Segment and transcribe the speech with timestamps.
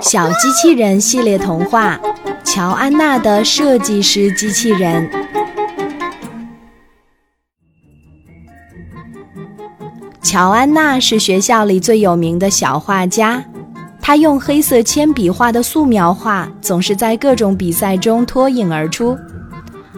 [0.00, 2.00] 小机器人系列童话：
[2.42, 5.08] 乔安娜的设计师机器人。
[10.20, 13.44] 乔安娜是学校里最有名的小画家，
[14.00, 19.16] 她用黑色铅笔画的素描画总是在各种比赛中脱颖而出。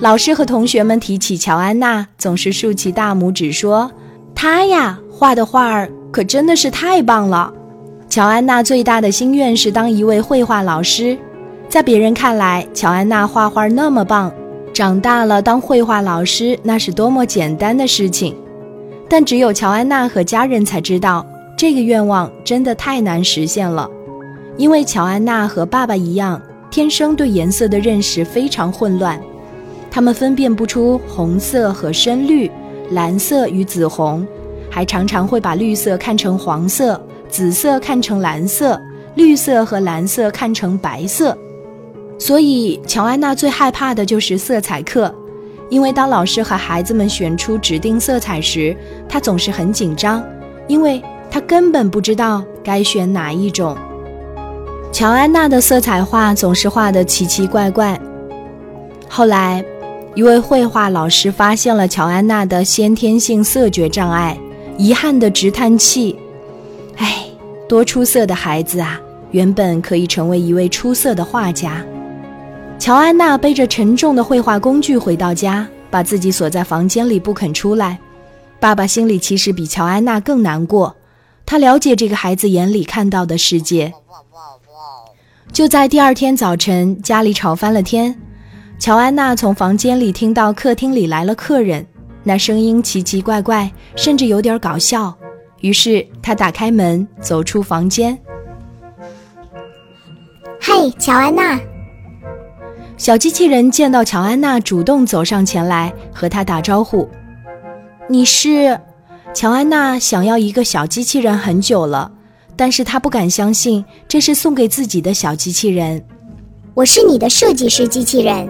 [0.00, 3.92] 老师和同学们提起乔安娜，总是竖起大拇指说
[4.34, 7.52] ：“她呀，画的画儿可真的是太棒了。”
[8.08, 11.18] 乔安娜最大的心愿是当一位绘画老师，
[11.68, 14.32] 在别人看来，乔安娜画画那么棒，
[14.72, 18.36] 长大了当绘画老师那是多么简单的事情。
[19.08, 21.26] 但只有乔安娜和家人才知道，
[21.58, 23.90] 这个愿望真的太难实现了，
[24.56, 29.20] 因为乔安娜和爸爸一样，天生对颜色的认识非常混乱，
[29.90, 32.48] 他们分辨不出红色和深绿、
[32.90, 34.24] 蓝色与紫红，
[34.70, 37.00] 还常常会把绿色看成黄色。
[37.34, 38.80] 紫色看成蓝色，
[39.16, 41.36] 绿色和蓝色看成白色，
[42.16, 45.12] 所以乔安娜最害怕的就是色彩课，
[45.68, 48.76] 因为当老师和孩子们选出指定色彩时，
[49.08, 50.22] 她总是很紧张，
[50.68, 53.76] 因为她根本不知道该选哪一种。
[54.92, 58.00] 乔安娜的色彩画总是画得奇奇怪怪。
[59.08, 59.64] 后来，
[60.14, 64.38] 一位绘画老师发现了乔安娜的先天性色觉障碍，
[64.78, 66.16] 遗憾地直叹气。
[66.96, 67.26] 唉，
[67.68, 69.00] 多出色的孩子啊！
[69.30, 71.84] 原本可以成为一位出色的画家。
[72.78, 77.98] 乔安娜背着沉重的绘画工具回到家，把自己锁在房间里不肯出来。
[78.60, 80.94] 爸爸心里其实比乔安娜更难过，
[81.44, 83.92] 他了解这个孩子眼里看到的世界。
[85.52, 88.14] 就在第二天早晨，家里吵翻了天。
[88.78, 91.86] 乔安娜从房间里听到客厅里来了客人，
[92.22, 95.14] 那声音奇奇怪怪，甚至有点搞笑。
[95.64, 98.18] 于是他打开门，走出房间。
[100.60, 101.58] 嘿，乔安娜！
[102.98, 107.08] 小机器人见到乔安娜，主动走上前来和她打招呼。
[108.10, 108.78] 你是？
[109.32, 112.12] 乔安娜想要一个小机器人很久了，
[112.56, 116.04] 但是她不敢相信这是送给自己的小机器人。
[116.74, 118.46] 我是你的设计师机器人。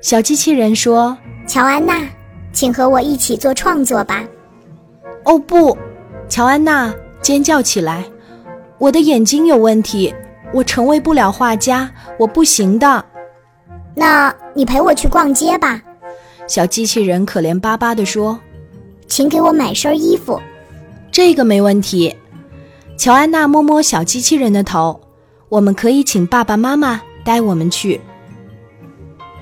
[0.00, 2.08] 小机器人说：“乔安娜，
[2.52, 4.22] 请和我一起做创作吧。”
[5.26, 5.76] 哦不！
[6.28, 8.04] 乔安娜尖叫起来
[8.78, 10.14] ：“我的眼睛有问题，
[10.52, 13.04] 我成为不了画家，我不行的。”
[13.94, 15.80] 那你陪我去逛街吧。”
[16.46, 18.38] 小机器人可怜巴巴地说
[19.08, 20.40] ：“请给我买身衣服。”
[21.10, 22.14] 这个没问题。
[22.98, 25.00] 乔安娜摸摸小机器人的头
[25.48, 28.00] ：“我们可以请爸爸妈妈带我们去。”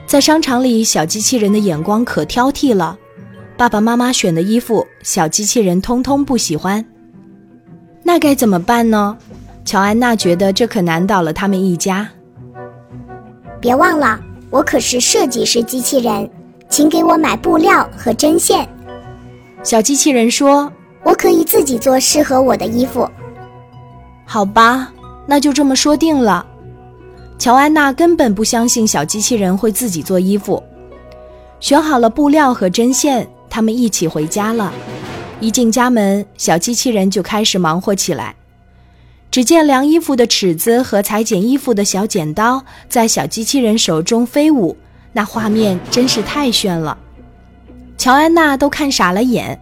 [0.06, 2.99] 在商场里，小机器人的眼光可挑剔了。
[3.57, 6.85] 爸爸妈妈选的衣服，小机器人通通不喜欢。
[8.03, 9.17] 那该怎么办呢？
[9.65, 12.09] 乔安娜觉得这可难倒了他们一家。
[13.61, 14.21] 别忘了，
[14.51, 16.29] 我可是设计师机器人，
[16.69, 18.69] 请给我买布料和针线。
[19.63, 20.71] 小机器人说
[21.05, 23.09] ：“我可以自己做适合我的衣服。”
[24.27, 24.93] 好吧，
[25.27, 26.45] 那就这么说定了。
[27.39, 30.63] 乔安娜根本不相信小机器人会自己做衣服。
[31.61, 33.27] 选好了布料和针线。
[33.55, 34.73] 他们一起回家了。
[35.39, 38.35] 一进家门，小机器人就开始忙活起来。
[39.31, 44.77] 只见量衣服的尺子和裁剪衣服的小剪刀在小机器人手中飞舞，
[45.13, 46.99] 那画面真是太炫了。
[47.97, 49.61] 乔安娜都看傻了眼。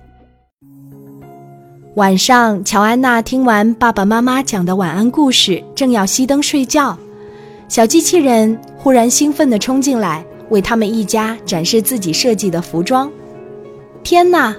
[1.97, 6.97] 晚上，乔安娜听完爸爸妈妈讲的晚安故事，正要熄灯睡觉，
[7.69, 13.13] 小机器人忽然兴奋地冲进来，为他们一家展示自己设计的服装。
[14.03, 14.55] 天哪！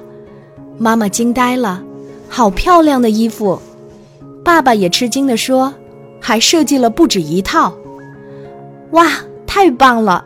[0.78, 1.84] 妈妈惊呆了，
[2.28, 3.60] 好漂亮的衣服！
[4.44, 5.74] 爸爸也吃惊地说
[6.20, 7.74] ：“还设计了不止一套。”
[8.92, 9.08] 哇，
[9.46, 10.24] 太棒了！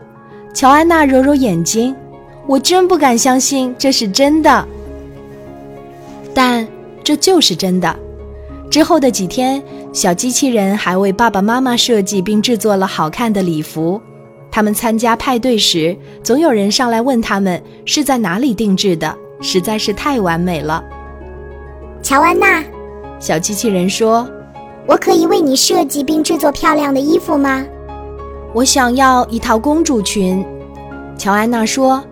[0.54, 1.96] 乔安娜揉揉眼睛，
[2.48, 4.66] 我真不敢相信这是真的。
[6.34, 6.68] 但
[7.04, 7.96] 这就是真的。
[8.70, 9.62] 之后的几天，
[9.94, 14.02] 小机器人还为爸爸妈妈设计并制作了好看的礼服。
[14.58, 20.84] 他们参加派对时，总有人上来问他们是在哪里定制的，实在是太完美了。
[22.02, 22.64] 乔安娜，
[23.20, 24.28] 小机器人说
[24.90, 27.64] ：“我可以为你设计并制作漂亮的衣服吗？”
[28.52, 30.44] 我想要一套公主裙。
[31.20, 32.04] 乔安娜说：“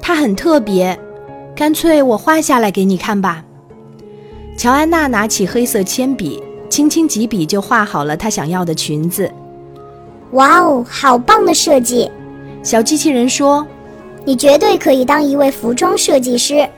[0.00, 0.96] 它很特别，
[1.56, 3.44] 干脆我画下来给你看吧。”
[4.56, 9.28] 乔安娜拿起黑色铅笔，轻轻几笔就画好了她想要的裙子。
[10.32, 12.10] 哇哦，好棒的设计！
[12.62, 13.66] 小机器人说
[14.24, 16.68] ：“你绝对可以当一位服装设计师。”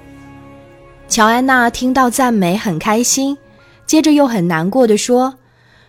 [1.09, 3.37] 乔安娜听到赞美很开心，
[3.85, 5.35] 接着又很难过的说：“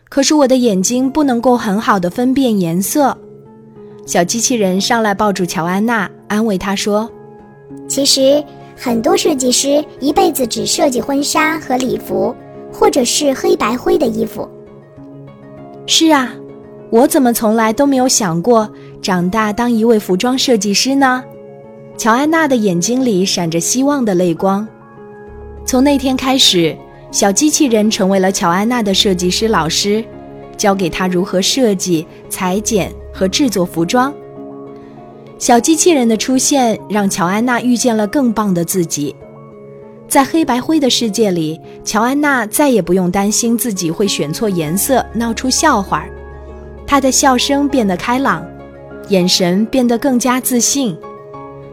[0.10, 3.18] 可是我的眼睛不能够很好的分辨颜色。
[4.06, 7.10] 小机器人上来抱住乔安娜，安慰她说
[7.88, 8.44] ：“其实
[8.76, 12.36] 很多设计师一辈子只设计婚纱和礼服，
[12.74, 14.46] 或者是黑白灰的衣服。”
[15.88, 16.34] 是啊，
[16.90, 18.72] 我怎么从来都没有想过
[19.02, 21.24] 长大当一位服装设计师呢？
[21.98, 24.68] 乔安娜的眼睛里闪着希望的泪光。
[25.66, 26.76] 从那天开始，
[27.12, 30.04] 小机器人成为了乔安娜的设计师老师，
[30.58, 32.92] 教给她如何设计、裁剪。
[33.16, 34.12] 和制作服装，
[35.38, 39.16] 小机器人的出现让乔安娜遇见了更棒的自己。
[40.08, 46.04] 在黑白灰的世界里，乔安娜再也不用担心自己会选错颜色闹出笑话，
[46.94, 48.46] 他的笑声变得开朗，
[49.10, 50.96] 眼神变得更加自信。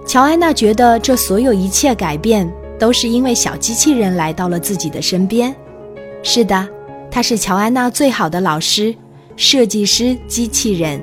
[0.07, 5.55] 乔安娜觉得这所有一切改变都是因为小机器人来到了自己的身边。
[6.23, 6.67] 是的，
[7.11, 8.95] 他是乔安娜最好的老师——
[9.37, 10.99] 设计师机器人。